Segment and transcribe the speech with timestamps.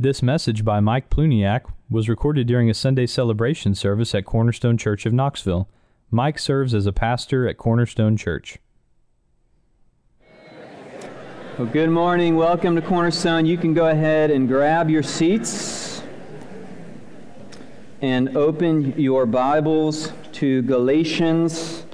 [0.00, 5.06] This message by Mike Pluniak was recorded during a Sunday celebration service at Cornerstone Church
[5.06, 5.68] of Knoxville.
[6.12, 8.58] Mike serves as a pastor at Cornerstone Church.
[11.58, 12.36] Well, good morning.
[12.36, 13.44] Welcome to Cornerstone.
[13.44, 16.00] You can go ahead and grab your seats
[18.00, 21.84] and open your Bibles to Galatians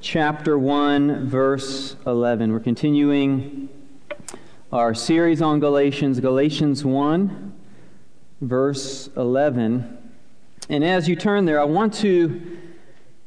[0.00, 2.52] chapter 1, verse 11.
[2.54, 3.68] We're continuing
[4.70, 7.54] our series on Galatians, Galatians 1,
[8.42, 10.12] verse 11.
[10.68, 12.58] And as you turn there, I want to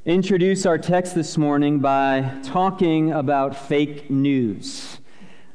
[0.05, 4.99] introduce our text this morning by talking about fake news.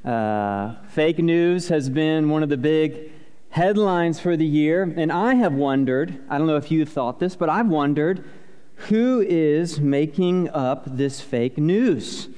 [0.04, 3.12] Uh, fake news has been one of the big
[3.50, 7.36] headlines for the year, and I have wondered I don't know if you've thought this,
[7.36, 8.28] but I've wondered
[8.74, 12.28] who is making up this fake news?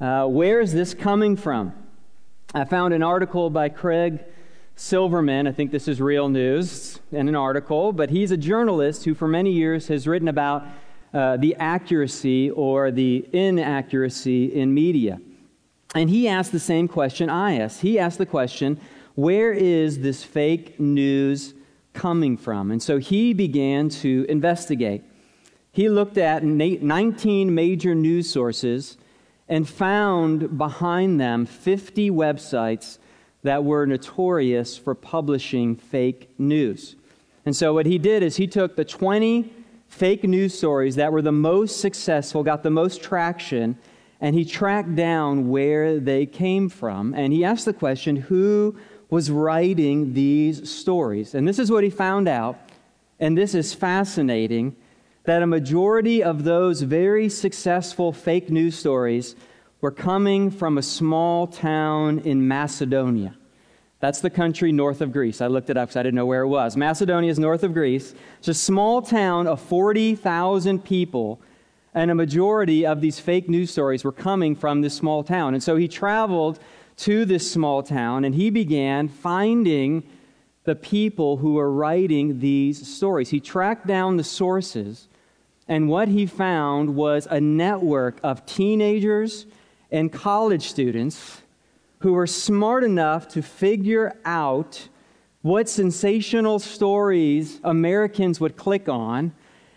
[0.00, 1.81] Uh, where is this coming from?
[2.54, 4.22] I found an article by Craig
[4.76, 5.46] Silverman.
[5.46, 9.26] I think this is real news in an article, but he's a journalist who, for
[9.26, 10.66] many years, has written about
[11.14, 15.18] uh, the accuracy or the inaccuracy in media.
[15.94, 17.80] And he asked the same question I asked.
[17.80, 18.78] He asked the question,
[19.14, 21.54] where is this fake news
[21.94, 22.70] coming from?
[22.70, 25.02] And so he began to investigate.
[25.72, 28.98] He looked at 19 major news sources
[29.52, 32.96] and found behind them 50 websites
[33.42, 36.96] that were notorious for publishing fake news.
[37.44, 39.52] And so, what he did is he took the 20
[39.88, 43.76] fake news stories that were the most successful, got the most traction,
[44.22, 47.12] and he tracked down where they came from.
[47.12, 48.74] And he asked the question who
[49.10, 51.34] was writing these stories?
[51.34, 52.58] And this is what he found out,
[53.20, 54.76] and this is fascinating
[55.24, 59.36] that a majority of those very successful fake news stories
[59.80, 63.36] were coming from a small town in Macedonia.
[64.00, 65.40] That's the country north of Greece.
[65.40, 66.76] I looked it up because I didn't know where it was.
[66.76, 68.14] Macedonia is north of Greece.
[68.38, 71.40] It's a small town of 40,000 people,
[71.94, 75.54] and a majority of these fake news stories were coming from this small town.
[75.54, 76.58] And so he traveled
[76.98, 80.02] to this small town and he began finding
[80.64, 83.30] the people who were writing these stories.
[83.30, 85.08] He tracked down the sources
[85.68, 89.46] and what he found was a network of teenagers
[89.90, 91.42] and college students
[92.00, 94.88] who were smart enough to figure out
[95.42, 99.32] what sensational stories Americans would click on.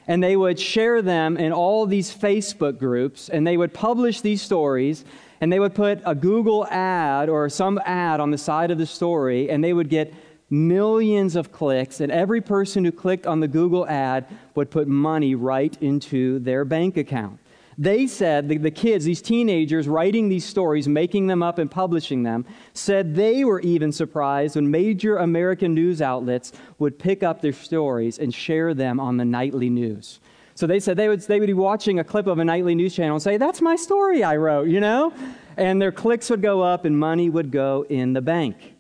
[0.07, 4.39] And they would share them in all these Facebook groups, and they would publish these
[4.39, 5.03] stories,
[5.41, 8.85] and they would put a Google ad or some ad on the side of the
[8.85, 10.13] story, and they would get
[10.49, 15.35] millions of clicks, and every person who clicked on the Google ad would put money
[15.35, 17.39] right into their bank account.
[17.77, 22.23] They said, the, the, kids, these teenagers writing these stories, making them up and publishing
[22.23, 27.51] them, said they were even surprised when major American news outlets would pick up their
[27.51, 30.19] stories and share them on the nightly news.
[30.53, 32.95] So they said they would, they would be watching a clip of a nightly news
[32.95, 35.11] channel and say, That's my story I wrote, you know?
[35.57, 38.74] And their clicks would go up and money would go in the bank.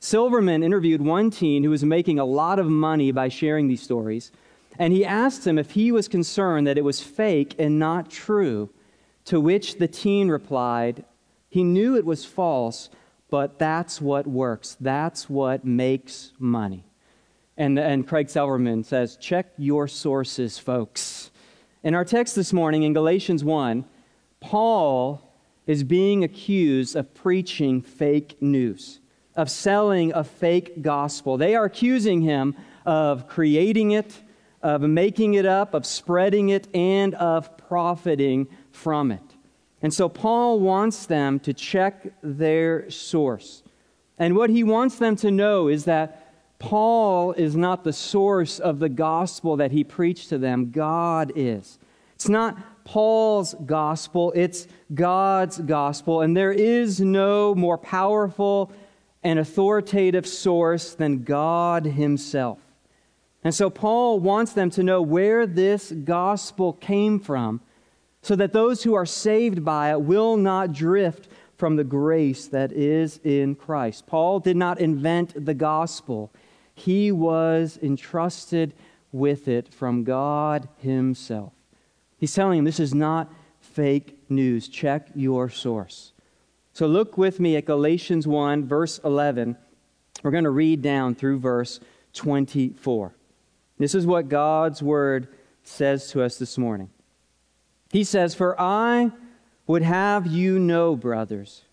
[0.00, 4.30] Silverman interviewed one teen who was making a lot of money by sharing these stories,
[4.78, 8.70] and he asked him if he was concerned that it was fake and not true.
[9.26, 11.04] To which the teen replied,
[11.48, 12.88] he knew it was false,
[13.28, 14.76] but that's what works.
[14.80, 16.84] That's what makes money.
[17.56, 21.30] And, and Craig Silverman says, check your sources, folks.
[21.82, 23.84] In our text this morning in Galatians 1,
[24.38, 25.22] Paul
[25.66, 29.00] is being accused of preaching fake news
[29.38, 31.36] of selling a fake gospel.
[31.36, 34.12] They are accusing him of creating it,
[34.62, 39.22] of making it up, of spreading it, and of profiting from it.
[39.80, 43.62] And so Paul wants them to check their source.
[44.18, 48.80] And what he wants them to know is that Paul is not the source of
[48.80, 51.78] the gospel that he preached to them, God is.
[52.16, 56.22] It's not Paul's gospel, it's God's gospel.
[56.22, 58.72] And there is no more powerful
[59.28, 62.58] an authoritative source than God Himself.
[63.44, 67.60] And so Paul wants them to know where this gospel came from
[68.22, 71.28] so that those who are saved by it will not drift
[71.58, 74.06] from the grace that is in Christ.
[74.06, 76.32] Paul did not invent the gospel,
[76.74, 78.72] he was entrusted
[79.12, 81.52] with it from God Himself.
[82.16, 83.30] He's telling him this is not
[83.60, 84.68] fake news.
[84.68, 86.12] Check your source.
[86.78, 89.56] So look with me at Galatians 1, verse 11.
[90.22, 91.80] We're going to read down through verse
[92.12, 93.16] 24.
[93.78, 95.26] This is what God's word
[95.64, 96.88] says to us this morning.
[97.90, 99.10] He says, For I
[99.66, 101.64] would have you know, brothers,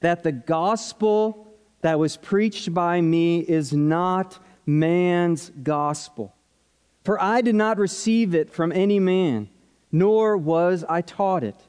[0.00, 4.36] that the gospel that was preached by me is not
[4.66, 6.34] man's gospel.
[7.04, 9.48] For I did not receive it from any man,
[9.92, 11.68] nor was I taught it,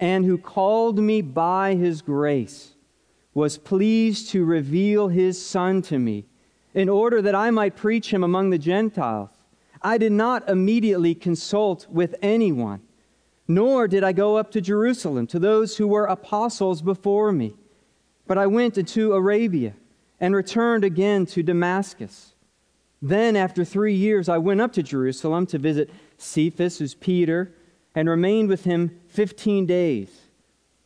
[0.00, 2.74] and who called me by his grace,
[3.34, 6.26] was pleased to reveal his Son to me,
[6.74, 9.30] in order that I might preach him among the Gentiles,
[9.82, 12.82] I did not immediately consult with anyone
[13.48, 17.54] nor did I go up to Jerusalem to those who were apostles before me.
[18.26, 19.72] But I went into Arabia
[20.20, 22.34] and returned again to Damascus.
[23.00, 27.54] Then, after three years, I went up to Jerusalem to visit Cephas, who's Peter,
[27.98, 30.08] and remained with him fifteen days.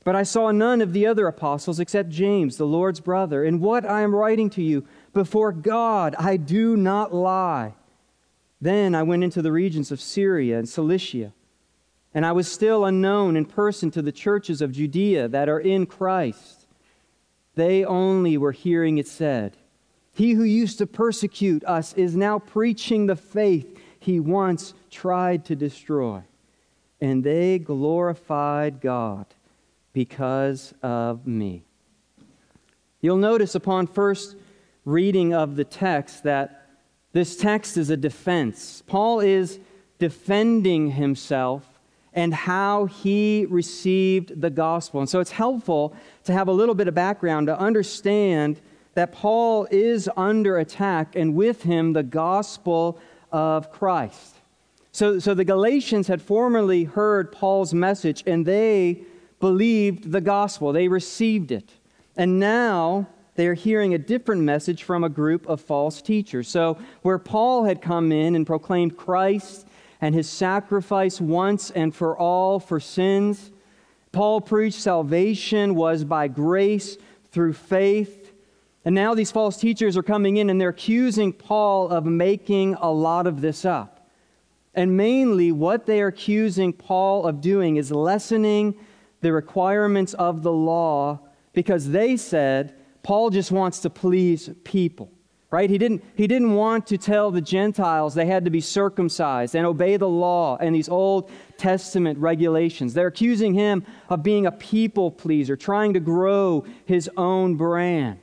[0.05, 3.45] But I saw none of the other apostles except James, the Lord's brother.
[3.45, 7.75] And what I am writing to you, before God, I do not lie.
[8.61, 11.33] Then I went into the regions of Syria and Cilicia
[12.15, 15.87] and I was still unknown in person to the churches of Judea that are in
[15.87, 16.67] Christ.
[17.55, 19.57] They only were hearing it said,
[20.13, 25.57] He who used to persecute us is now preaching the faith he once tried to
[25.57, 26.23] destroy.
[27.03, 29.27] And they glorified God
[29.93, 31.65] because of me.
[33.01, 34.37] You'll notice upon first
[34.85, 36.69] reading of the text that
[37.13, 38.85] this text is a defense.
[38.87, 39.59] Paul is
[39.99, 41.69] defending himself
[42.13, 45.01] and how he received the gospel.
[45.01, 48.61] And so it's helpful to have a little bit of background to understand
[48.95, 53.01] that Paul is under attack and with him the gospel
[53.33, 54.32] of Christ.
[54.93, 59.03] So, so the Galatians had formerly heard Paul's message and they
[59.41, 61.71] believed the gospel, they received it.
[62.17, 66.49] And now they are hearing a different message from a group of false teachers.
[66.49, 69.67] So, where Paul had come in and proclaimed Christ
[70.03, 73.51] and his sacrifice once and for all for sins.
[74.11, 76.99] Paul preached salvation was by grace
[77.31, 78.33] through faith.
[78.85, 82.91] And now these false teachers are coming in and they're accusing Paul of making a
[82.91, 83.92] lot of this up.
[84.75, 88.75] And mainly, what they are accusing Paul of doing is lessening
[89.21, 91.21] the requirements of the law
[91.53, 95.13] because they said Paul just wants to please people
[95.53, 95.69] right?
[95.69, 99.67] He didn't, he didn't want to tell the Gentiles they had to be circumcised and
[99.67, 102.95] obey the law and these Old Testament regulations.
[102.95, 108.19] They're accusing him of being a people pleaser, trying to grow his own brand.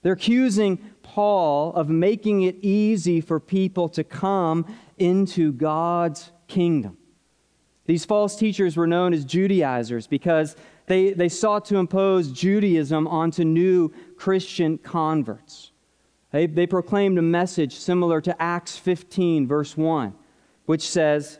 [0.00, 4.64] They're accusing Paul of making it easy for people to come
[4.98, 6.96] into God's kingdom.
[7.86, 10.56] These false teachers were known as Judaizers because
[10.86, 15.72] they, they sought to impose Judaism onto new Christian converts.
[16.30, 20.14] They, they proclaimed a message similar to Acts 15, verse 1,
[20.66, 21.38] which says,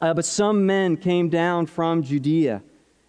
[0.00, 2.62] uh, But some men came down from Judea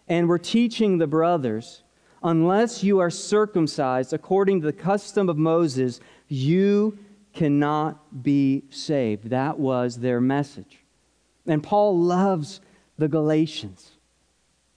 [0.08, 1.84] and were teaching the brothers,
[2.24, 7.00] Unless you are circumcised according to the custom of Moses, you
[7.34, 9.30] cannot be saved.
[9.30, 10.84] That was their message.
[11.48, 12.62] And Paul loves
[12.98, 13.92] the Galatians.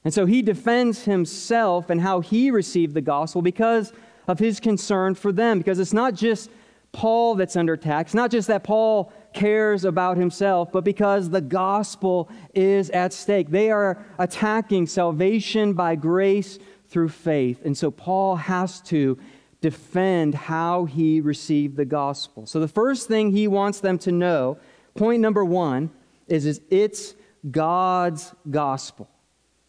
[0.04, 3.92] And so he defends himself and how he received the gospel because
[4.28, 6.50] of his concern for them because it's not just
[6.92, 8.06] Paul that's under attack.
[8.06, 13.50] It's not just that Paul cares about himself, but because the gospel is at stake.
[13.50, 16.58] They are attacking salvation by grace
[16.88, 17.60] through faith.
[17.64, 19.18] And so Paul has to
[19.64, 22.44] defend how he received the gospel.
[22.44, 24.58] So the first thing he wants them to know,
[24.94, 25.88] point number one,
[26.28, 27.14] is, is it's
[27.50, 29.08] God's gospel.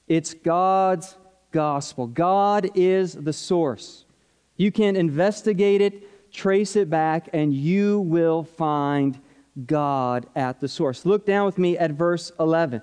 [0.09, 1.15] It's God's
[1.53, 2.07] gospel.
[2.07, 4.03] God is the source.
[4.57, 9.17] You can investigate it, trace it back, and you will find
[9.65, 11.05] God at the source.
[11.05, 12.81] Look down with me at verse 11.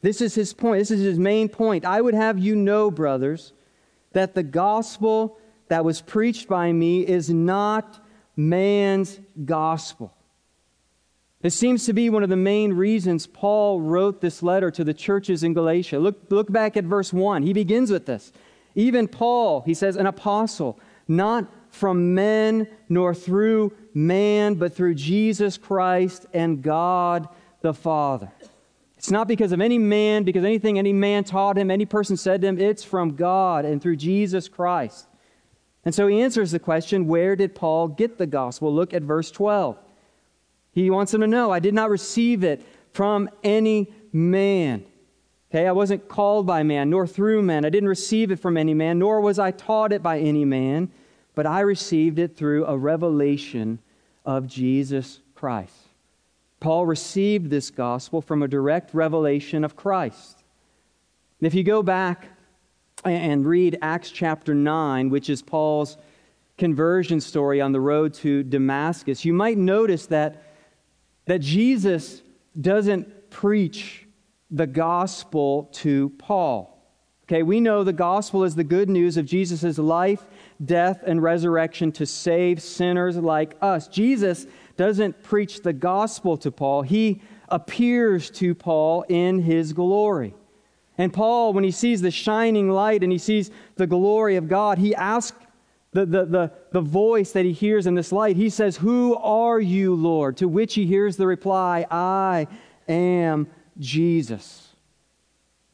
[0.00, 0.78] This is his point.
[0.78, 1.84] This is his main point.
[1.84, 3.52] I would have you know, brothers,
[4.12, 5.38] that the gospel
[5.68, 8.04] that was preached by me is not
[8.36, 10.14] man's gospel.
[11.40, 14.94] This seems to be one of the main reasons Paul wrote this letter to the
[14.94, 15.98] churches in Galatia.
[15.98, 17.42] Look, look back at verse 1.
[17.42, 18.32] He begins with this.
[18.74, 25.56] Even Paul, he says, an apostle, not from men nor through man, but through Jesus
[25.58, 27.28] Christ and God
[27.60, 28.32] the Father.
[28.96, 32.40] It's not because of any man, because anything any man taught him, any person said
[32.40, 32.58] to him.
[32.58, 35.07] It's from God and through Jesus Christ.
[35.84, 38.74] And so he answers the question where did Paul get the gospel?
[38.74, 39.78] Look at verse 12.
[40.72, 44.84] He wants them to know I did not receive it from any man.
[45.50, 47.64] Okay, I wasn't called by man, nor through man.
[47.64, 50.90] I didn't receive it from any man, nor was I taught it by any man,
[51.34, 53.78] but I received it through a revelation
[54.26, 55.72] of Jesus Christ.
[56.60, 60.42] Paul received this gospel from a direct revelation of Christ.
[61.40, 62.28] If you go back
[63.16, 65.96] and read Acts chapter 9, which is Paul's
[66.58, 70.42] conversion story on the road to Damascus, you might notice that,
[71.26, 72.22] that Jesus
[72.60, 74.06] doesn't preach
[74.50, 76.74] the gospel to Paul.
[77.24, 80.24] Okay, we know the gospel is the good news of Jesus' life,
[80.64, 83.86] death, and resurrection to save sinners like us.
[83.86, 84.46] Jesus
[84.76, 90.34] doesn't preach the gospel to Paul, he appears to Paul in his glory.
[90.98, 94.78] And Paul, when he sees the shining light and he sees the glory of God,
[94.78, 95.38] he asks
[95.92, 98.36] the, the, the, the voice that he hears in this light.
[98.36, 100.36] He says, Who are you, Lord?
[100.38, 102.48] To which he hears the reply, I
[102.88, 103.46] am
[103.78, 104.74] Jesus.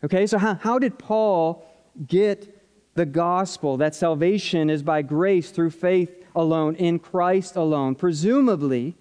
[0.05, 1.67] Okay, so how, how did Paul
[2.07, 2.61] get
[2.95, 7.95] the gospel that salvation is by grace through faith alone, in Christ alone?
[7.95, 8.95] Presumably,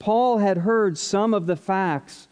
[0.00, 2.26] Paul had heard some of the facts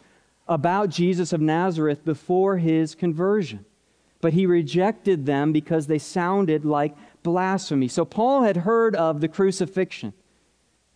[0.49, 3.63] about Jesus of Nazareth before his conversion,
[4.19, 7.87] but he rejected them because they sounded like blasphemy.
[7.87, 10.11] So Paul had heard of the crucifixion.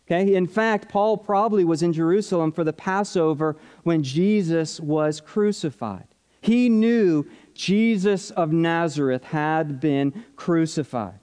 [0.07, 0.35] Okay?
[0.35, 6.07] In fact, Paul probably was in Jerusalem for the Passover when Jesus was crucified.
[6.41, 11.19] He knew Jesus of Nazareth had been crucified.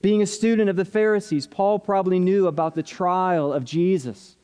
[0.00, 4.36] Being a student of the Pharisees, Paul probably knew about the trial of Jesus,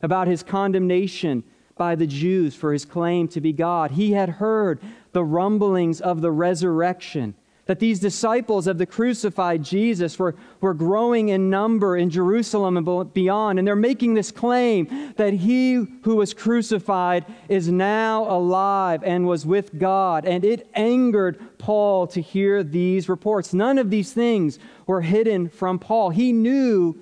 [0.00, 1.44] about his condemnation
[1.76, 3.92] by the Jews for his claim to be God.
[3.92, 4.80] He had heard
[5.12, 7.34] the rumblings of the resurrection,
[7.66, 13.14] that these disciples of the crucified Jesus were, were growing in number in Jerusalem and
[13.14, 13.58] beyond.
[13.58, 19.46] And they're making this claim that he who was crucified is now alive and was
[19.46, 20.24] with God.
[20.24, 23.54] And it angered Paul to hear these reports.
[23.54, 26.10] None of these things were hidden from Paul.
[26.10, 26.98] He knew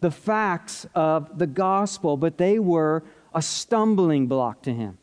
[0.00, 3.02] the facts of the gospel, but they were
[3.34, 4.98] a stumbling block to him.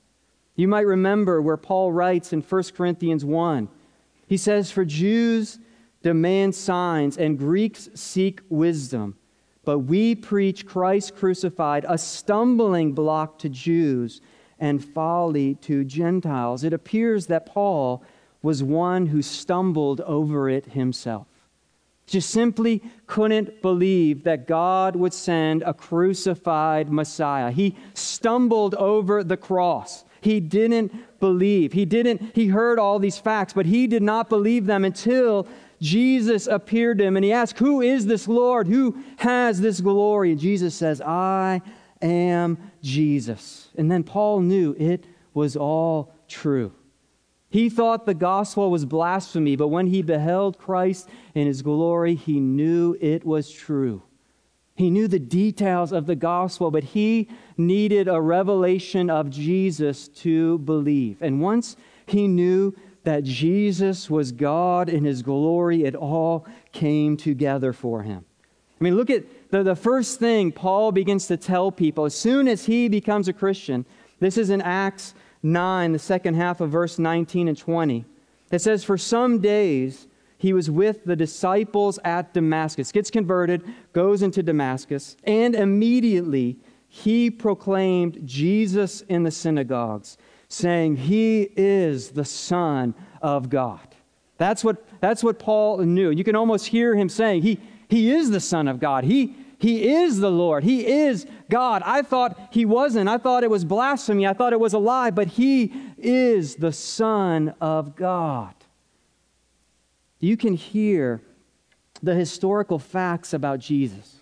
[0.55, 3.67] You might remember where Paul writes in 1 Corinthians 1.
[4.27, 5.59] He says, For Jews
[6.01, 9.17] demand signs and Greeks seek wisdom,
[9.63, 14.21] but we preach Christ crucified, a stumbling block to Jews
[14.59, 16.63] and folly to Gentiles.
[16.63, 18.03] It appears that Paul
[18.41, 21.27] was one who stumbled over it himself
[22.07, 27.51] just simply couldn't believe that God would send a crucified Messiah.
[27.51, 30.03] He stumbled over the cross.
[30.19, 31.73] He didn't believe.
[31.73, 35.47] He didn't he heard all these facts, but he did not believe them until
[35.79, 38.67] Jesus appeared to him and he asked, "Who is this Lord?
[38.67, 41.61] Who has this glory?" And Jesus says, "I
[42.01, 46.71] am Jesus." And then Paul knew it was all true.
[47.51, 52.39] He thought the gospel was blasphemy, but when he beheld Christ in his glory, he
[52.39, 54.03] knew it was true.
[54.73, 57.27] He knew the details of the gospel, but he
[57.57, 61.21] needed a revelation of Jesus to believe.
[61.21, 67.73] And once he knew that Jesus was God in his glory, it all came together
[67.73, 68.23] for him.
[68.79, 72.47] I mean, look at the, the first thing Paul begins to tell people as soon
[72.47, 73.85] as he becomes a Christian.
[74.19, 78.05] This is in Acts 9, the second half of verse 19 and 20.
[78.51, 80.07] It says, For some days
[80.37, 86.57] he was with the disciples at Damascus, gets converted, goes into Damascus, and immediately
[86.87, 90.17] he proclaimed Jesus in the synagogues,
[90.49, 93.95] saying, He is the Son of God.
[94.37, 96.09] That's what, that's what Paul knew.
[96.09, 99.03] You can almost hear him saying, He, he is the Son of God.
[99.03, 100.63] He, he is the Lord.
[100.63, 101.83] He is God.
[101.85, 103.07] I thought he wasn't.
[103.07, 104.25] I thought it was blasphemy.
[104.25, 108.55] I thought it was a lie, but he is the Son of God.
[110.19, 111.21] You can hear
[112.01, 114.15] the historical facts about Jesus,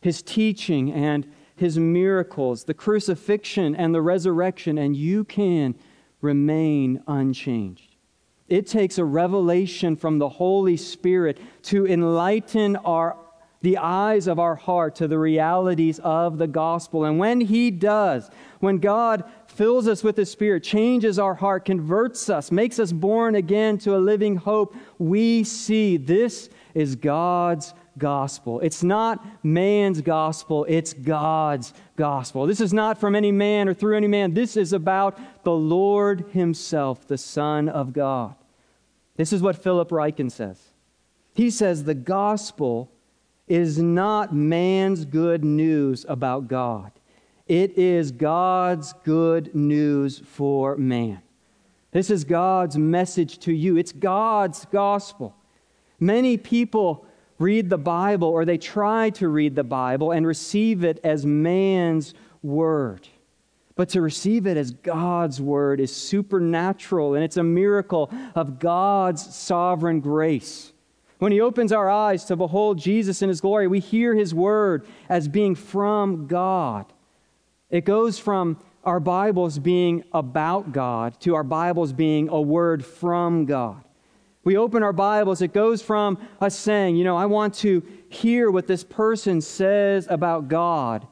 [0.00, 5.74] his teaching and his miracles, the crucifixion and the resurrection, and you can
[6.20, 7.96] remain unchanged.
[8.48, 13.16] It takes a revelation from the Holy Spirit to enlighten our
[13.62, 17.04] the eyes of our heart to the realities of the gospel.
[17.04, 22.30] And when He does, when God fills us with the Spirit, changes our heart, converts
[22.30, 28.60] us, makes us born again to a living hope, we see this is God's gospel.
[28.60, 32.46] It's not man's gospel, it's God's gospel.
[32.46, 34.32] This is not from any man or through any man.
[34.32, 38.34] This is about the Lord Himself, the Son of God.
[39.16, 40.58] This is what Philip Ryken says.
[41.34, 42.90] He says the gospel
[43.50, 46.92] is not man's good news about God,
[47.48, 51.20] it is God's good news for man.
[51.90, 53.76] This is God's message to you.
[53.76, 55.34] It's God's gospel.
[55.98, 57.04] Many people
[57.40, 62.14] read the Bible or they try to read the Bible and receive it as man's
[62.44, 63.08] word.
[63.74, 69.34] But to receive it as God's word is supernatural and it's a miracle of God's
[69.34, 70.72] sovereign grace.
[71.20, 74.86] When He opens our eyes to behold Jesus in His glory, we hear His word
[75.08, 76.86] as being from God.
[77.68, 83.44] It goes from our Bibles being about God to our Bibles being a word from
[83.44, 83.84] God.
[84.44, 88.50] We open our Bibles, it goes from us saying, you know, I want to hear
[88.50, 91.06] what this person says about God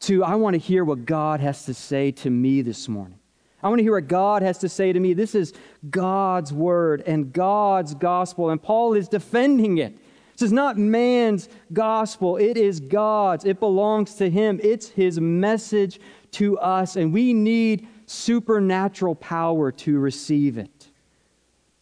[0.00, 3.19] to I want to hear what God has to say to me this morning.
[3.62, 5.12] I want to hear what God has to say to me.
[5.12, 5.52] This is
[5.90, 9.96] God's word and God's gospel, and Paul is defending it.
[10.32, 13.44] This is not man's gospel, it is God's.
[13.44, 16.00] It belongs to Him, it's His message
[16.32, 20.88] to us, and we need supernatural power to receive it.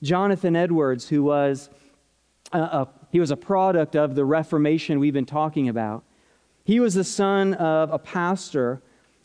[0.03, 1.71] Jonathan Edwards, who was
[2.53, 6.05] a, a, he was a product of the Reformation we've been talking about,
[6.65, 8.83] he was the son of a pastor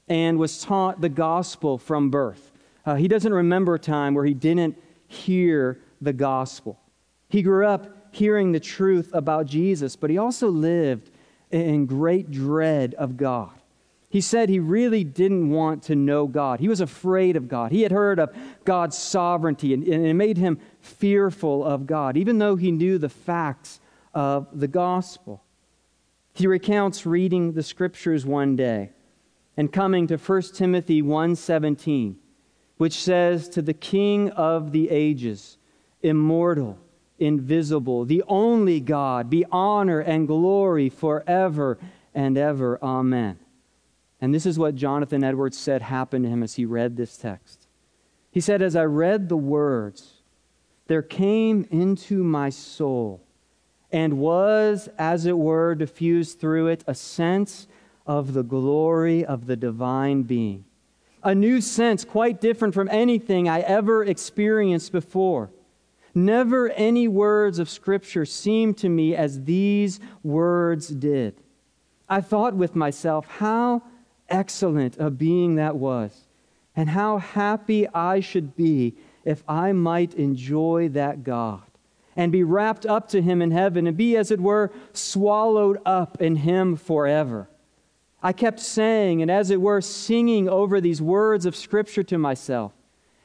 [0.07, 2.51] and was taught the gospel from birth.
[2.86, 6.79] Uh, he doesn't remember a time where he didn't hear the gospel.
[7.29, 11.10] He grew up hearing the truth about Jesus, but he also lived
[11.51, 13.51] in great dread of God.
[14.10, 16.60] He said he really didn't want to know God.
[16.60, 17.72] He was afraid of God.
[17.72, 22.38] He had heard of God's sovereignty, and, and it made him fearful of God, even
[22.38, 23.79] though he knew the facts
[24.13, 25.43] of the gospel.
[26.33, 28.91] He recounts reading the scriptures one day
[29.55, 32.15] and coming to 1 Timothy 1:17,
[32.77, 35.57] which says to the king of the ages,
[36.01, 36.77] immortal,
[37.19, 41.77] invisible, the only God, be honor and glory forever
[42.13, 42.79] and ever.
[42.83, 43.39] Amen.
[44.19, 47.68] And this is what Jonathan Edwards said happened to him as he read this text.
[48.31, 50.22] He said, As I read the words,
[50.87, 53.22] there came into my soul
[53.92, 57.68] and was, as it were, diffused through it a sense
[58.05, 60.66] of the glory of the divine being.
[61.24, 65.51] A new sense, quite different from anything I ever experienced before.
[66.13, 71.35] Never any words of Scripture seemed to me as these words did.
[72.09, 73.83] I thought with myself, how
[74.29, 76.27] excellent a being that was,
[76.75, 81.63] and how happy I should be if I might enjoy that God
[82.16, 86.22] and be wrapped up to him in heaven and be, as it were, swallowed up
[86.22, 87.50] in him forever.
[88.25, 92.72] I kept saying and, as it were, singing over these words of Scripture to myself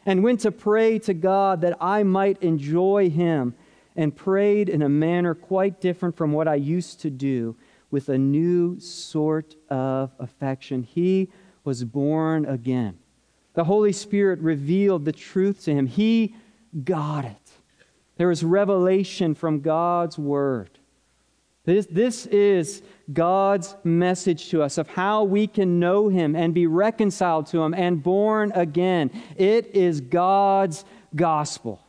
[0.04, 3.54] and went to pray to God that I might enjoy him
[3.94, 7.56] and prayed in a manner quite different from what I used to do
[7.90, 10.82] with a new sort of affection.
[10.82, 11.28] He
[11.64, 12.98] was born again.
[13.54, 15.86] The Holy Spirit revealed the truth to him.
[15.86, 16.34] He
[16.84, 17.50] got it.
[18.16, 20.77] There is revelation from God's Word.
[21.68, 26.66] This, this is God's message to us of how we can know Him and be
[26.66, 29.10] reconciled to Him and born again.
[29.36, 31.82] It is God's gospel.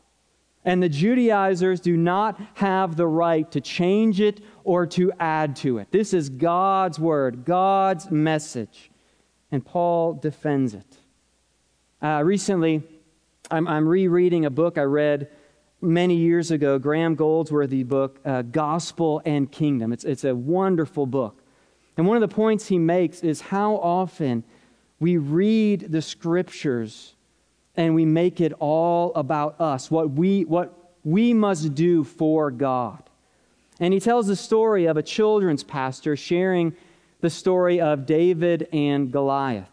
[0.66, 5.78] And the Judaizers do not have the right to change it or to add to
[5.78, 5.90] it.
[5.92, 8.92] This is God's word, God's message.
[9.50, 10.98] And Paul defends it.
[12.02, 12.84] Uh, recently,
[13.50, 15.30] I'm, I'm rereading a book I read
[15.82, 19.94] many years ago, Graham Goldsworthy book, uh, Gospel and Kingdom.
[19.94, 21.42] It's, it's a wonderful book.
[21.98, 24.44] And one of the points he makes is how often
[25.00, 27.14] we read the scriptures
[27.76, 33.02] and we make it all about us, what we, what we must do for God.
[33.80, 36.76] And he tells the story of a children's pastor sharing
[37.22, 39.70] the story of David and Goliath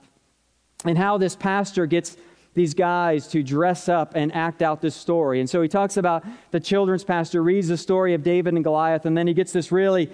[0.84, 2.16] and how this pastor gets
[2.56, 5.38] these guys to dress up and act out this story.
[5.38, 9.06] And so he talks about the children's pastor reads the story of David and Goliath,
[9.06, 10.10] and then he gets this really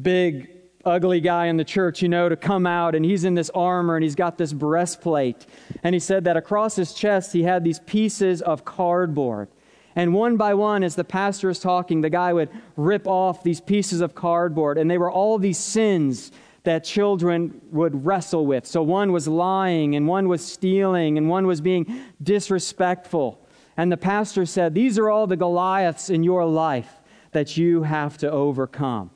[0.00, 0.50] big,
[0.84, 3.96] ugly guy in the church, you know, to come out, and he's in this armor
[3.96, 5.46] and he's got this breastplate.
[5.82, 9.48] And he said that across his chest he had these pieces of cardboard.
[9.96, 13.60] And one by one, as the pastor is talking, the guy would rip off these
[13.60, 16.30] pieces of cardboard, and they were all these sins
[16.64, 18.66] that children would wrestle with.
[18.66, 23.46] So one was lying, and one was stealing, and one was being disrespectful.
[23.76, 27.00] And the pastor said, These are all the Goliaths in your life
[27.32, 29.10] that you have to overcome.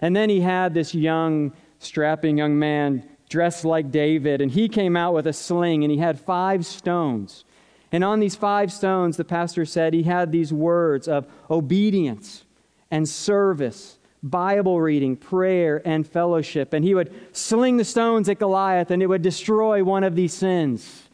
[0.00, 4.96] And then he had this young, strapping young man dressed like David, and he came
[4.96, 7.44] out with a sling, and he had five stones.
[7.92, 12.44] And on these five stones, the pastor said he had these words of obedience
[12.90, 16.72] and service, Bible reading, prayer, and fellowship.
[16.72, 20.32] And he would sling the stones at Goliath, and it would destroy one of these
[20.32, 21.04] sins.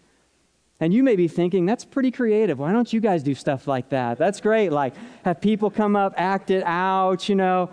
[0.80, 2.58] And you may be thinking, that's pretty creative.
[2.58, 4.18] Why don't you guys do stuff like that?
[4.18, 4.72] That's great.
[4.72, 7.70] Like, have people come up, act it out, you know.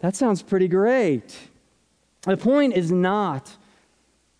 [0.00, 1.38] That sounds pretty great.
[2.22, 3.56] The point is not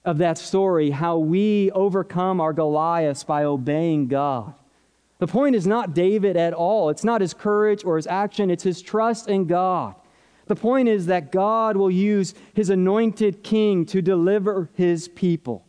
[0.05, 4.55] of that story how we overcome our Goliaths by obeying God.
[5.18, 6.88] The point is not David at all.
[6.88, 9.94] It's not his courage or his action, it's his trust in God.
[10.51, 15.65] The point is that God will use his anointed king to deliver his people.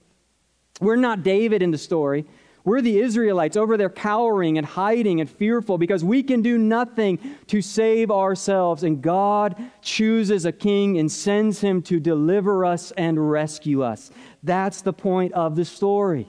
[0.80, 2.26] We're not David in the story.
[2.64, 7.20] We're the Israelites over there cowering and hiding and fearful because we can do nothing
[7.46, 8.82] to save ourselves.
[8.82, 14.10] And God chooses a king and sends him to deliver us and rescue us.
[14.42, 16.28] That's the point of the story.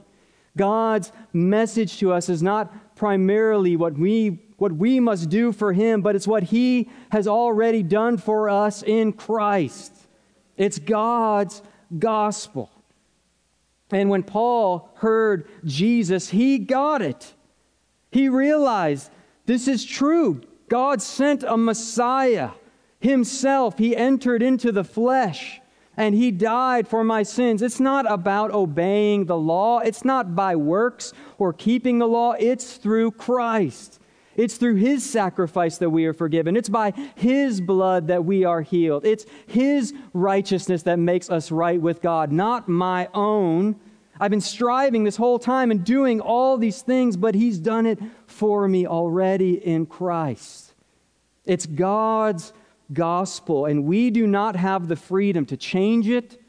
[0.58, 2.42] God's message to us is
[2.94, 7.82] primarily what we, what we must do for him, but it's what he has already
[7.82, 9.92] done for us in Christ.
[10.56, 11.62] It's God's
[11.98, 12.70] gospel.
[13.90, 17.34] And when Paul heard Jesus, he got it.
[18.10, 19.10] He realized
[19.46, 20.42] this is true.
[20.68, 22.50] God sent a Messiah
[23.00, 23.78] himself.
[23.78, 25.61] He entered into the flesh
[25.96, 27.62] and he died for my sins.
[27.62, 32.76] It's not about obeying the law, it's not by works or keeping the law, it's
[32.76, 33.98] through Christ.
[34.34, 36.56] It's through His sacrifice that we are forgiven.
[36.56, 39.04] It's by His blood that we are healed.
[39.04, 43.76] It's His righteousness that makes us right with God, not my own.
[44.18, 47.98] I've been striving this whole time and doing all these things, but He's done it
[48.26, 50.74] for me already in Christ.
[51.44, 52.52] It's God's
[52.94, 56.40] gospel, and we do not have the freedom to change it,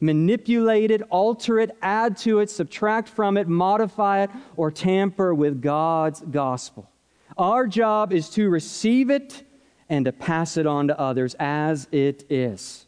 [0.00, 5.62] manipulate it, alter it, add to it, subtract from it, modify it, or tamper with
[5.62, 6.90] God's gospel.
[7.38, 9.44] Our job is to receive it
[9.88, 12.86] and to pass it on to others as it is.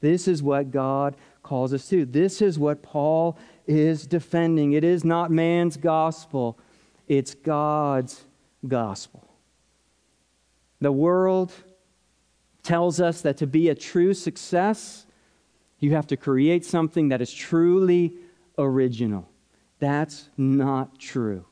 [0.00, 2.04] This is what God calls us to.
[2.04, 4.72] This is what Paul is defending.
[4.72, 6.58] It is not man's gospel,
[7.08, 8.24] it's God's
[8.66, 9.24] gospel.
[10.80, 11.52] The world
[12.68, 15.06] tells us that to be a true success,
[15.78, 18.12] you have to create something that is truly
[18.58, 19.26] original.
[19.78, 21.46] That's not true.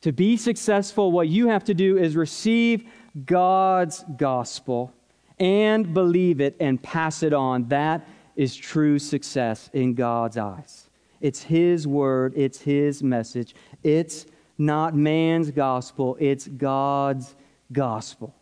[0.00, 2.90] To be successful, what you have to do is receive
[3.24, 4.92] God's gospel
[5.38, 7.68] and believe it and pass it on.
[7.68, 10.90] That is true success in God's eyes.
[11.20, 13.54] It's His word, it's His message.
[13.84, 14.26] It's
[14.58, 17.36] not man's gospel, it's God's
[17.70, 18.34] gospel.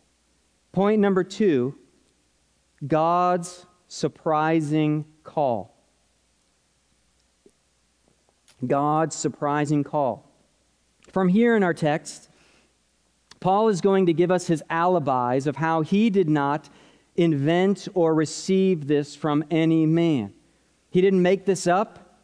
[0.71, 1.75] Point number two
[2.85, 5.75] God's surprising call.
[8.65, 10.29] God's surprising call.
[11.09, 12.29] From here in our text,
[13.39, 16.69] Paul is going to give us his alibis of how he did not
[17.15, 20.33] invent or receive this from any man.
[20.89, 22.19] He didn't make this up.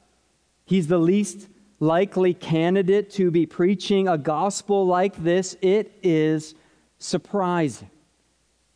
[0.65, 5.57] He's the least likely candidate to be preaching a gospel like this.
[5.61, 6.55] It is
[6.97, 7.89] surprising.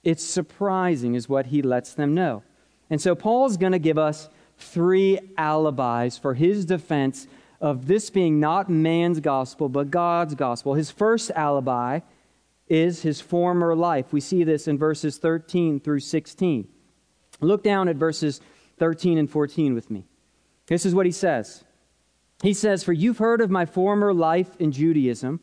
[0.03, 2.43] It's surprising, is what he lets them know.
[2.89, 7.27] And so Paul's going to give us three alibis for his defense
[7.61, 10.73] of this being not man's gospel, but God's gospel.
[10.73, 12.01] His first alibi
[12.67, 14.11] is his former life.
[14.11, 16.67] We see this in verses 13 through 16.
[17.39, 18.41] Look down at verses
[18.79, 20.05] 13 and 14 with me.
[20.67, 21.63] This is what he says.
[22.41, 25.39] He says, For you've heard of my former life in Judaism,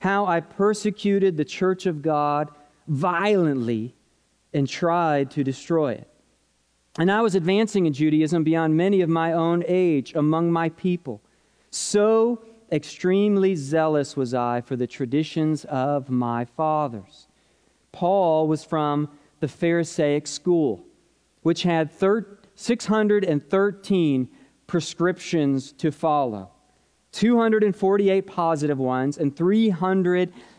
[0.00, 2.50] how I persecuted the church of God
[2.88, 3.94] violently
[4.52, 6.08] and tried to destroy it.
[6.98, 11.22] And I was advancing in Judaism beyond many of my own age among my people
[11.70, 17.28] so extremely zealous was I for the traditions of my fathers.
[17.92, 19.08] Paul was from
[19.40, 20.84] the Pharisaic school,
[21.42, 24.28] which had 613
[24.66, 26.50] prescriptions to follow
[27.12, 29.34] 248 positive ones and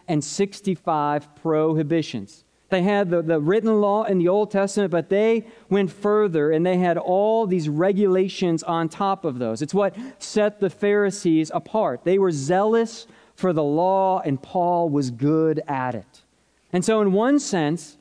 [0.10, 2.44] 365 prohibitions.
[2.70, 6.66] They had the, the written law in the Old Testament, but they went further and
[6.66, 9.62] they had all these regulations on top of those.
[9.62, 12.04] It's what set the Pharisees apart.
[12.06, 16.24] They were zealous for the law, and Paul was good at it.
[16.74, 17.98] And so, in one sense,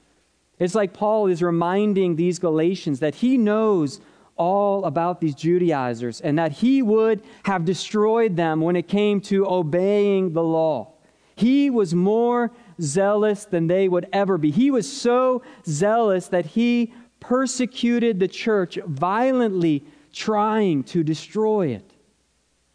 [0.58, 4.00] it's like Paul is reminding these Galatians that he knows
[4.36, 9.46] all about these Judaizers and that he would have destroyed them when it came to
[9.46, 10.94] obeying the law.
[11.38, 14.50] He was more zealous than they would ever be.
[14.50, 21.92] He was so zealous that he persecuted the church, violently trying to destroy it.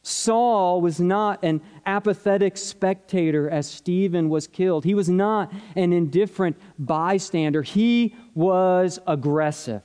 [0.01, 4.85] Saul was not an apathetic spectator as Stephen was killed.
[4.85, 7.63] He was not an indifferent bystander.
[7.63, 9.81] He was aggressive.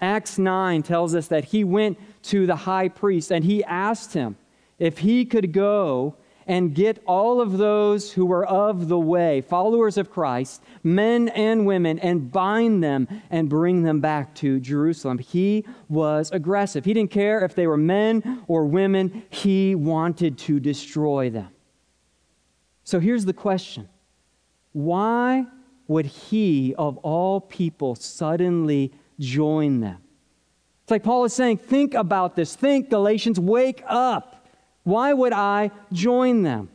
[0.00, 4.36] Acts 9 tells us that he went to the high priest and he asked him
[4.78, 6.14] if he could go
[6.50, 11.64] and get all of those who were of the way, followers of Christ, men and
[11.64, 15.18] women, and bind them and bring them back to Jerusalem.
[15.18, 16.84] He was aggressive.
[16.84, 21.50] He didn't care if they were men or women, he wanted to destroy them.
[22.82, 23.88] So here's the question
[24.72, 25.46] Why
[25.86, 29.98] would he, of all people, suddenly join them?
[30.82, 32.56] It's like Paul is saying, think about this.
[32.56, 34.29] Think, Galatians, wake up.
[34.90, 36.68] Why would I join them?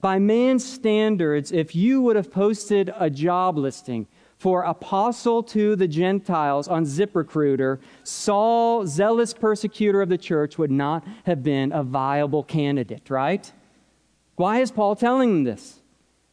[0.00, 5.86] By man's standards, if you would have posted a job listing for apostle to the
[5.86, 12.42] Gentiles on ZipRecruiter, Saul, zealous persecutor of the church, would not have been a viable
[12.42, 13.52] candidate, right?
[14.34, 15.80] Why is Paul telling them this?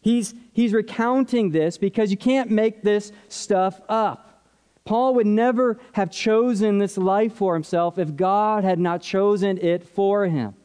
[0.02, 4.44] He's, he's recounting this because you can't make this stuff up.
[4.86, 9.88] Paul would never have chosen this life for himself if God had not chosen it
[9.88, 10.56] for him.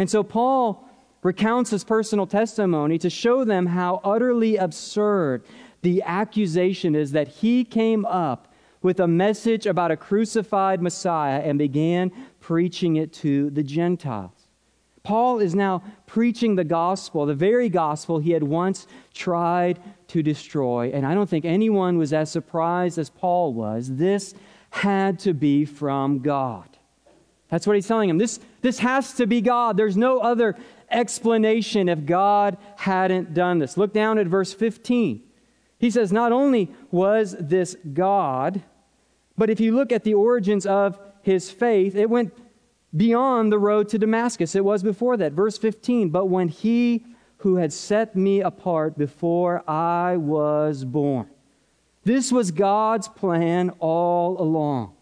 [0.00, 0.88] And so Paul
[1.22, 5.44] recounts his personal testimony to show them how utterly absurd
[5.82, 11.58] the accusation is that he came up with a message about a crucified Messiah and
[11.58, 14.48] began preaching it to the Gentiles.
[15.02, 20.90] Paul is now preaching the gospel, the very gospel he had once tried to destroy.
[20.94, 23.96] And I don't think anyone was as surprised as Paul was.
[23.96, 24.32] This
[24.70, 26.69] had to be from God.
[27.50, 28.18] That's what he's telling him.
[28.18, 29.76] This, this has to be God.
[29.76, 30.56] There's no other
[30.90, 33.76] explanation if God hadn't done this.
[33.76, 35.22] Look down at verse 15.
[35.78, 38.62] He says, Not only was this God,
[39.36, 42.32] but if you look at the origins of his faith, it went
[42.96, 44.54] beyond the road to Damascus.
[44.54, 45.32] It was before that.
[45.32, 46.10] Verse 15.
[46.10, 47.04] But when he
[47.38, 51.28] who had set me apart before I was born,
[52.04, 54.94] this was God's plan all along.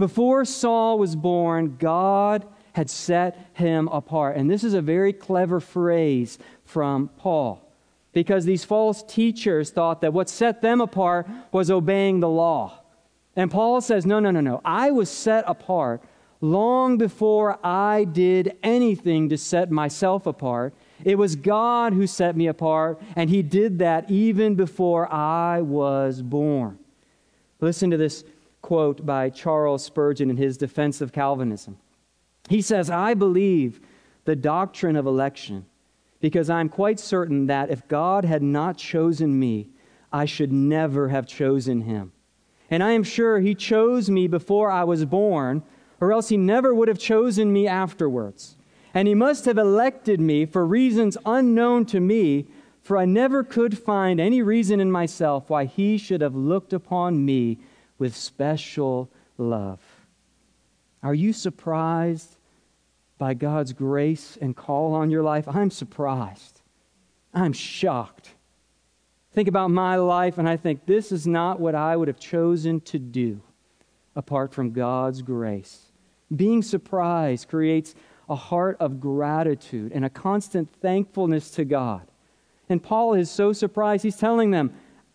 [0.00, 4.38] Before Saul was born, God had set him apart.
[4.38, 7.70] And this is a very clever phrase from Paul
[8.14, 12.80] because these false teachers thought that what set them apart was obeying the law.
[13.36, 14.62] And Paul says, No, no, no, no.
[14.64, 16.02] I was set apart
[16.40, 20.72] long before I did anything to set myself apart.
[21.04, 26.22] It was God who set me apart, and He did that even before I was
[26.22, 26.78] born.
[27.60, 28.24] Listen to this
[28.62, 31.78] quote by Charles Spurgeon in his defense of Calvinism.
[32.48, 33.80] He says, I believe
[34.24, 35.66] the doctrine of election
[36.20, 39.68] because I'm quite certain that if God had not chosen me,
[40.12, 42.12] I should never have chosen him.
[42.68, 45.62] And I am sure he chose me before I was born,
[46.00, 48.56] or else he never would have chosen me afterwards.
[48.92, 52.46] And he must have elected me for reasons unknown to me,
[52.82, 57.24] for I never could find any reason in myself why he should have looked upon
[57.24, 57.58] me
[58.00, 59.08] with special
[59.38, 59.80] love.
[61.04, 62.36] Are you surprised
[63.18, 65.46] by God's grace and call on your life?
[65.46, 66.62] I'm surprised.
[67.32, 68.30] I'm shocked.
[69.32, 72.80] Think about my life, and I think this is not what I would have chosen
[72.80, 73.40] to do
[74.16, 75.92] apart from God's grace.
[76.34, 77.94] Being surprised creates
[78.28, 82.08] a heart of gratitude and a constant thankfulness to God.
[82.68, 84.72] And Paul is so surprised, he's telling them,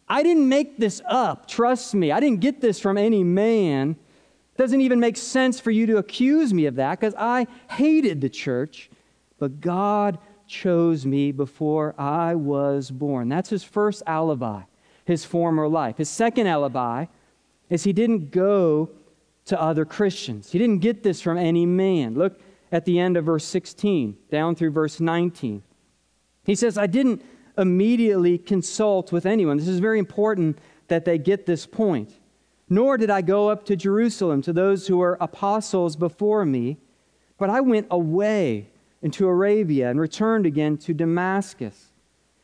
[0.07, 1.47] I didn't make this up.
[1.47, 2.11] Trust me.
[2.11, 3.91] I didn't get this from any man.
[4.53, 8.21] It doesn't even make sense for you to accuse me of that because I hated
[8.21, 8.89] the church,
[9.39, 13.29] but God chose me before I was born.
[13.29, 14.61] That's his first alibi,
[15.05, 15.97] his former life.
[15.97, 17.05] His second alibi
[17.69, 18.91] is he didn't go
[19.45, 20.51] to other Christians.
[20.51, 22.15] He didn't get this from any man.
[22.15, 22.39] Look
[22.71, 25.63] at the end of verse 16, down through verse 19.
[26.43, 27.23] He says, I didn't
[27.57, 29.57] immediately consult with anyone.
[29.57, 32.13] This is very important that they get this point.
[32.69, 36.77] Nor did I go up to Jerusalem to those who were apostles before me,
[37.37, 38.67] but I went away
[39.01, 41.91] into Arabia and returned again to Damascus.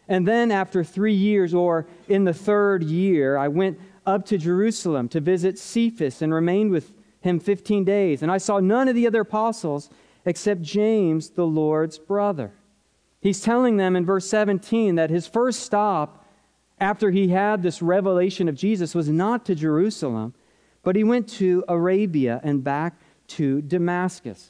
[0.08, 5.08] And then, after three years, or in the third year, I went up to Jerusalem
[5.10, 8.22] to visit Cephas and remained with him 15 days.
[8.22, 9.90] And I saw none of the other apostles
[10.26, 12.52] except James, the Lord's brother.
[13.22, 16.26] He's telling them in verse 17 that his first stop
[16.80, 20.34] after he had this revelation of Jesus was not to Jerusalem,
[20.82, 24.50] but he went to Arabia and back to Damascus.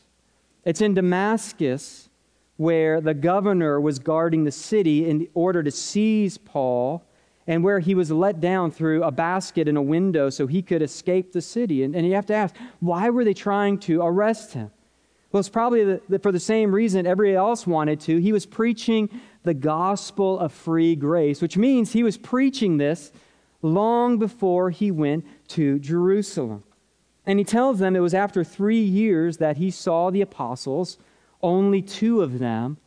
[0.64, 2.10] It's in Damascus
[2.56, 7.04] where the governor was guarding the city in order to seize Paul
[7.48, 10.82] and where he was let down through a basket in a window so he could
[10.82, 11.84] escape the city.
[11.84, 14.72] And, and you have to ask, why were they trying to arrest him?
[15.32, 18.18] Well, it's probably the, the, for the same reason everybody else wanted to.
[18.18, 19.10] He was preaching
[19.44, 23.12] the gospel of free grace, which means he was preaching this
[23.62, 26.64] long before he went to Jerusalem.
[27.26, 30.98] And he tells them it was after three years that he saw the apostles,
[31.42, 32.78] only two of them,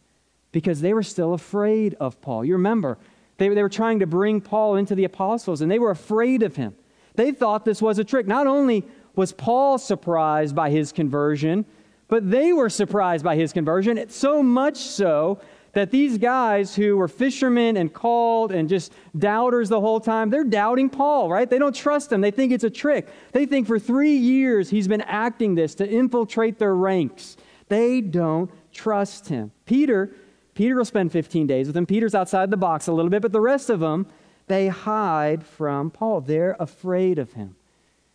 [0.52, 2.44] because they were still afraid of Paul.
[2.44, 2.98] You remember,
[3.38, 6.56] they, they were trying to bring Paul into the apostles, and they were afraid of
[6.56, 6.74] him.
[7.14, 8.26] They thought this was a trick.
[8.26, 8.84] Not only
[9.16, 11.64] was Paul surprised by his conversion,
[12.08, 15.40] but they were surprised by his conversion, it's so much so
[15.74, 20.44] that these guys who were fishermen and called and just doubters the whole time, they're
[20.44, 21.48] doubting Paul, right?
[21.48, 22.20] They don't trust him.
[22.20, 23.08] They think it's a trick.
[23.32, 27.36] They think for three years he's been acting this to infiltrate their ranks.
[27.68, 29.52] They don't trust him.
[29.66, 30.14] Peter,
[30.54, 31.86] Peter will spend 15 days with him.
[31.86, 34.06] Peter's outside the box a little bit, but the rest of them,
[34.46, 36.20] they hide from Paul.
[36.20, 37.56] They're afraid of him.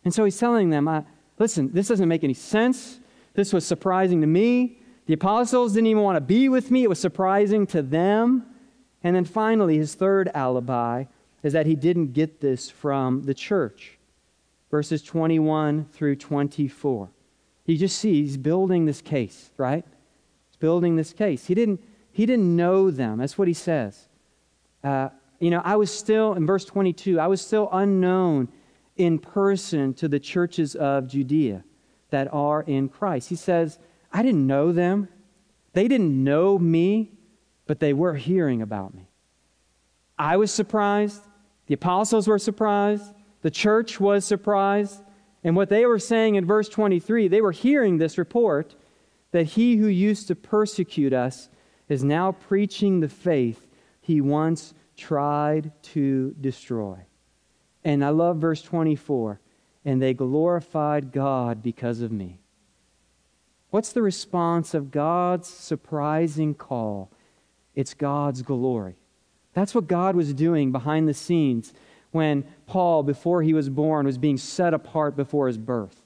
[0.04, 1.04] And so he's telling them,
[1.38, 3.00] listen, this doesn't make any sense.
[3.34, 4.80] This was surprising to me.
[5.06, 6.84] The apostles didn't even want to be with me.
[6.84, 8.46] It was surprising to them.
[9.02, 11.04] And then finally, his third alibi
[11.42, 13.98] is that he didn't get this from the church.
[14.70, 17.08] Verses 21 through 24.
[17.66, 19.84] You just see he's building this case, right?
[20.48, 21.46] He's building this case.
[21.46, 23.18] He didn't, he didn't know them.
[23.18, 24.08] That's what he says.
[24.82, 28.48] Uh, you know, I was still, in verse 22, I was still unknown
[28.96, 31.64] in person to the churches of Judea
[32.10, 33.28] that are in Christ.
[33.28, 33.78] He says,
[34.12, 35.08] I didn't know them.
[35.72, 37.12] They didn't know me,
[37.66, 39.08] but they were hearing about me.
[40.18, 41.22] I was surprised.
[41.66, 43.14] The apostles were surprised.
[43.42, 45.00] The church was surprised.
[45.42, 48.74] And what they were saying in verse 23, they were hearing this report
[49.30, 51.48] that he who used to persecute us
[51.88, 53.66] is now preaching the faith
[54.00, 56.98] he once tried to destroy.
[57.84, 59.40] And I love verse 24.
[59.84, 62.38] And they glorified God because of me.
[63.70, 67.10] What's the response of God's surprising call?
[67.74, 68.96] It's God's glory.
[69.54, 71.72] That's what God was doing behind the scenes
[72.10, 76.02] when Paul, before he was born, was being set apart before his birth.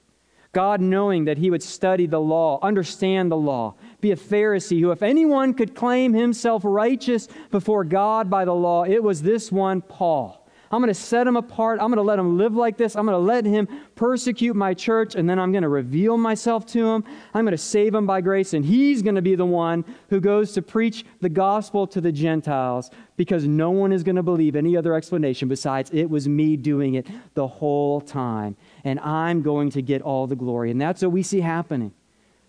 [0.51, 4.91] God, knowing that he would study the law, understand the law, be a Pharisee who,
[4.91, 9.81] if anyone could claim himself righteous before God by the law, it was this one,
[9.81, 10.44] Paul.
[10.71, 11.79] I'm going to set him apart.
[11.79, 12.95] I'm going to let him live like this.
[12.95, 16.65] I'm going to let him persecute my church, and then I'm going to reveal myself
[16.67, 17.03] to him.
[17.33, 20.19] I'm going to save him by grace, and he's going to be the one who
[20.19, 24.55] goes to preach the gospel to the Gentiles because no one is going to believe
[24.55, 29.69] any other explanation besides it was me doing it the whole time, and I'm going
[29.71, 30.71] to get all the glory.
[30.71, 31.93] And that's what we see happening.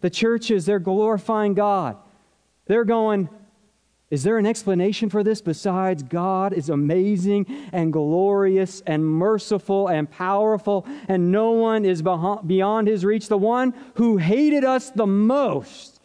[0.00, 1.96] The churches, they're glorifying God.
[2.66, 3.28] They're going,
[4.08, 10.08] is there an explanation for this besides God is amazing and glorious and merciful and
[10.08, 13.26] powerful, and no one is beyond his reach?
[13.28, 16.00] The one who hated us the most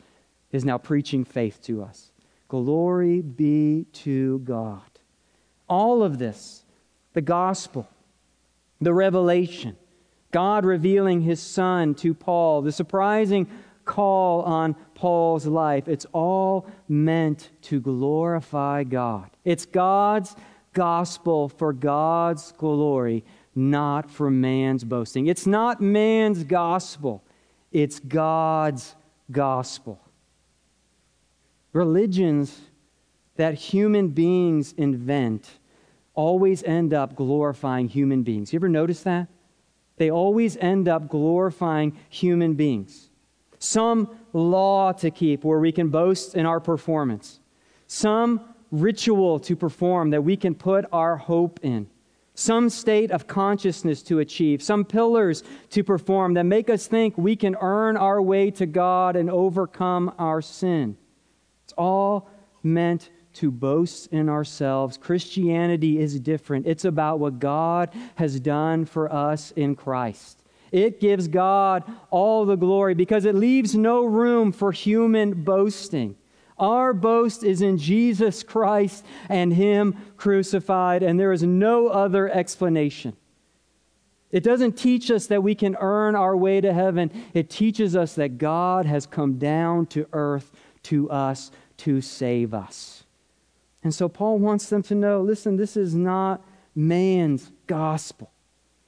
[0.51, 2.11] is now preaching faith to us.
[2.47, 4.81] Glory be to God.
[5.69, 6.65] All of this,
[7.13, 7.87] the gospel,
[8.81, 9.77] the revelation,
[10.31, 13.47] God revealing his son to Paul, the surprising
[13.85, 19.31] call on Paul's life, it's all meant to glorify God.
[19.43, 20.35] It's God's
[20.73, 25.25] gospel for God's glory, not for man's boasting.
[25.25, 27.23] It's not man's gospel,
[27.71, 28.93] it's God's
[29.31, 29.99] gospel.
[31.73, 32.61] Religions
[33.37, 35.49] that human beings invent
[36.13, 38.53] always end up glorifying human beings.
[38.53, 39.29] You ever notice that?
[39.97, 43.09] They always end up glorifying human beings
[43.63, 47.39] some law to keep where we can boast in our performance,
[47.87, 48.41] some
[48.71, 51.87] ritual to perform that we can put our hope in,
[52.33, 57.35] some state of consciousness to achieve, some pillars to perform that make us think we
[57.35, 60.95] can earn our way to God and overcome our sin.
[61.65, 62.29] It's all
[62.63, 64.97] meant to boast in ourselves.
[64.97, 66.67] Christianity is different.
[66.67, 70.40] It's about what God has done for us in Christ.
[70.71, 76.15] It gives God all the glory because it leaves no room for human boasting.
[76.57, 83.15] Our boast is in Jesus Christ and Him crucified, and there is no other explanation.
[84.31, 87.11] It doesn't teach us that we can earn our way to heaven.
[87.33, 90.51] It teaches us that God has come down to earth
[90.83, 93.03] to us to save us.
[93.83, 96.45] And so Paul wants them to know listen, this is not
[96.75, 98.31] man's gospel.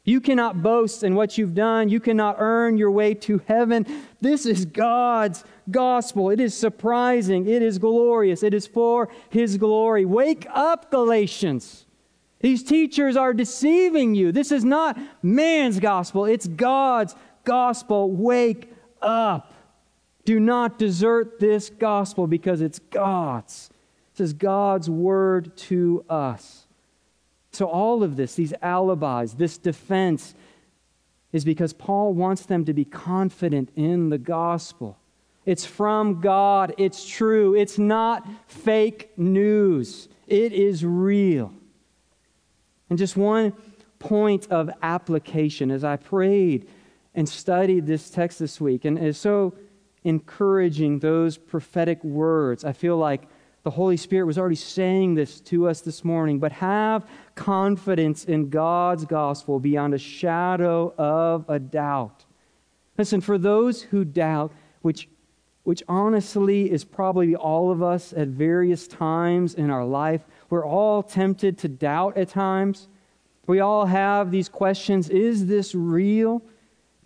[0.06, 1.88] You cannot boast in what you've done.
[1.88, 3.86] You cannot earn your way to heaven.
[4.20, 6.30] This is God's gospel.
[6.30, 7.48] It is surprising.
[7.48, 8.44] It is glorious.
[8.44, 10.04] It is for His glory.
[10.04, 11.86] Wake up, Galatians.
[12.42, 14.34] These teachers are deceiving you.
[14.34, 18.12] This is not man's gospel, it's God's gospel.
[18.12, 19.54] Wake up.
[20.26, 23.70] Do not desert this gospel because it's God's.
[24.14, 26.63] This is God's word to us.
[27.54, 30.34] So, all of this, these alibis, this defense,
[31.32, 34.98] is because Paul wants them to be confident in the gospel.
[35.46, 41.54] It's from God, it's true, it's not fake news, it is real.
[42.90, 43.54] And just one
[44.00, 46.68] point of application as I prayed
[47.14, 49.54] and studied this text this week, and it's so
[50.04, 52.64] encouraging those prophetic words.
[52.66, 53.24] I feel like
[53.64, 58.50] the Holy Spirit was already saying this to us this morning, but have confidence in
[58.50, 62.26] God's gospel beyond a shadow of a doubt.
[62.98, 64.52] Listen, for those who doubt,
[64.82, 65.08] which,
[65.64, 71.02] which honestly is probably all of us at various times in our life, we're all
[71.02, 72.90] tempted to doubt at times.
[73.48, 76.42] We all have these questions Is this real?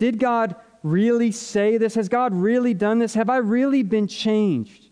[0.00, 1.94] Did God really say this?
[1.94, 3.14] Has God really done this?
[3.14, 4.87] Have I really been changed?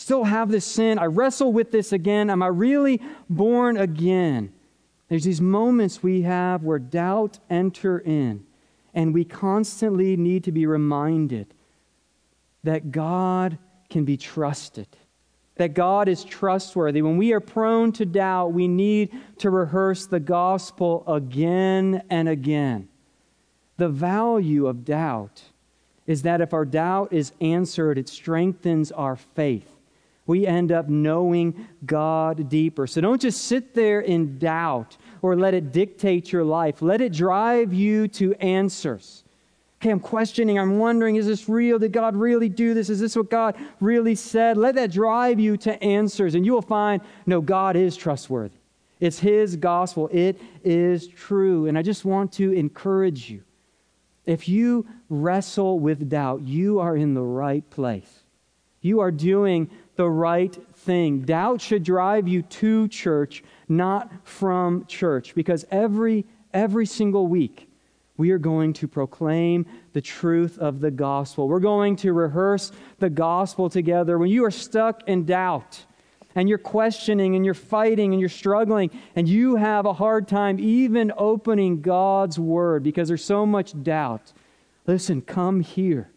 [0.00, 0.98] Still have this sin.
[0.98, 2.30] I wrestle with this again.
[2.30, 4.52] Am I really born again?
[5.08, 8.44] There's these moments we have where doubt enter in,
[8.94, 11.52] and we constantly need to be reminded
[12.64, 13.58] that God
[13.90, 14.86] can be trusted.
[15.56, 17.02] That God is trustworthy.
[17.02, 22.88] When we are prone to doubt, we need to rehearse the gospel again and again.
[23.76, 25.42] The value of doubt
[26.06, 29.70] is that if our doubt is answered, it strengthens our faith
[30.26, 32.86] we end up knowing God deeper.
[32.86, 36.82] So don't just sit there in doubt or let it dictate your life.
[36.82, 39.24] Let it drive you to answers.
[39.80, 41.78] Okay, I'm questioning, I'm wondering, is this real?
[41.78, 42.90] Did God really do this?
[42.90, 44.58] Is this what God really said?
[44.58, 48.58] Let that drive you to answers, and you will find no, God is trustworthy.
[49.00, 51.66] It's His gospel, it is true.
[51.66, 53.42] And I just want to encourage you.
[54.26, 58.20] If you wrestle with doubt, you are in the right place.
[58.82, 59.70] You are doing
[60.00, 61.20] the right thing.
[61.20, 66.24] Doubt should drive you to church, not from church, because every,
[66.54, 67.68] every single week,
[68.16, 71.48] we are going to proclaim the truth of the gospel.
[71.48, 74.16] We're going to rehearse the gospel together.
[74.16, 75.84] When you are stuck in doubt
[76.34, 80.58] and you're questioning and you're fighting and you're struggling and you have a hard time
[80.58, 84.32] even opening God's word because there's so much doubt,
[84.86, 86.09] listen, come here.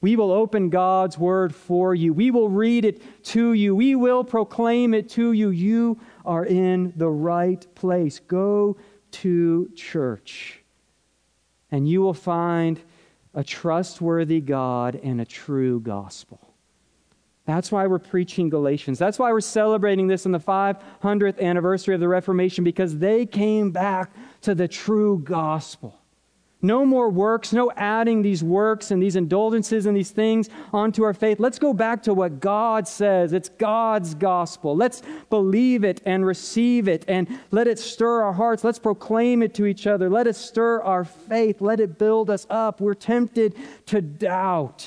[0.00, 2.12] We will open God's word for you.
[2.12, 3.74] We will read it to you.
[3.74, 5.50] We will proclaim it to you.
[5.50, 8.20] You are in the right place.
[8.20, 8.76] Go
[9.10, 10.62] to church,
[11.70, 12.80] and you will find
[13.34, 16.40] a trustworthy God and a true gospel.
[17.44, 18.98] That's why we're preaching Galatians.
[18.98, 23.70] That's why we're celebrating this on the 500th anniversary of the Reformation, because they came
[23.70, 25.97] back to the true gospel.
[26.60, 31.14] No more works, no adding these works and these indulgences and these things onto our
[31.14, 31.38] faith.
[31.38, 33.32] Let's go back to what God says.
[33.32, 34.74] It's God's gospel.
[34.74, 38.64] Let's believe it and receive it and let it stir our hearts.
[38.64, 40.10] Let's proclaim it to each other.
[40.10, 41.60] Let it stir our faith.
[41.60, 42.80] Let it build us up.
[42.80, 43.54] We're tempted
[43.86, 44.84] to doubt.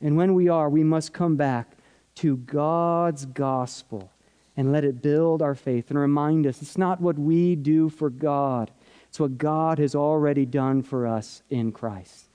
[0.00, 1.76] And when we are, we must come back
[2.16, 4.10] to God's gospel
[4.56, 8.08] and let it build our faith and remind us it's not what we do for
[8.08, 8.70] God
[9.08, 12.28] it's what God has already done for us in Christ.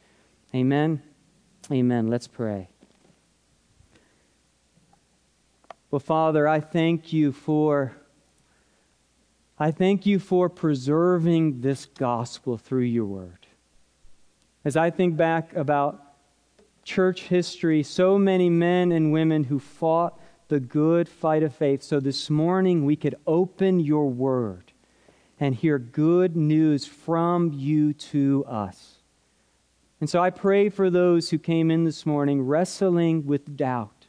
[0.53, 1.01] Amen.
[1.71, 2.07] Amen.
[2.07, 2.69] Let's pray.
[5.91, 7.95] Well, Father, I thank you for
[9.59, 13.45] I thank you for preserving this gospel through your word.
[14.65, 16.01] As I think back about
[16.83, 21.83] church history, so many men and women who fought the good fight of faith.
[21.83, 24.72] So this morning we could open your word
[25.39, 28.95] and hear good news from you to us.
[29.99, 34.07] And so I pray for those who came in this morning wrestling with doubt,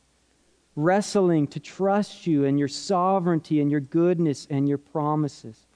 [0.74, 5.66] wrestling to trust you and your sovereignty and your goodness and your promises.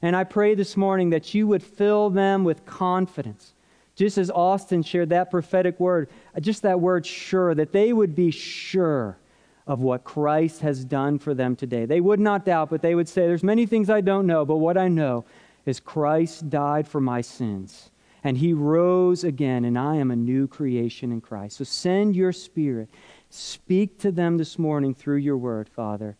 [0.00, 3.54] And I pray this morning that you would fill them with confidence.
[3.96, 6.08] Just as Austin shared that prophetic word,
[6.40, 9.18] just that word sure, that they would be sure
[9.66, 11.86] of what Christ has done for them today.
[11.86, 14.56] They would not doubt, but they would say, There's many things I don't know, but
[14.56, 15.24] what I know
[15.64, 17.90] is Christ died for my sins,
[18.22, 21.56] and he rose again, and I am a new creation in Christ.
[21.56, 22.88] So send your spirit.
[23.30, 26.16] Speak to them this morning through your word, Father.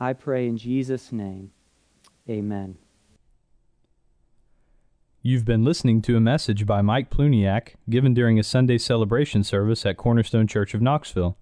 [0.00, 1.52] I pray in Jesus' name.
[2.28, 2.76] Amen.
[5.24, 9.86] You've been listening to a message by Mike Pluniak given during a Sunday celebration service
[9.86, 11.36] at Cornerstone Church of Knoxville.